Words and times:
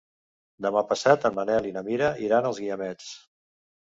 Demà 0.65 0.81
passat 0.93 1.27
en 1.29 1.37
Manel 1.41 1.67
i 1.73 1.73
na 1.75 1.85
Mira 1.91 2.11
iran 2.29 2.49
als 2.51 2.63
Guiamets. 2.65 3.13